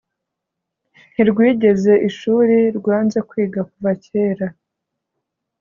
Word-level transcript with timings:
Ntirwigeze 1.11 1.93
ishuri 2.09 2.55
,rwanze 2.77 3.17
kwiga 3.29 3.61
kuva 3.69 3.91
kera 4.05 4.47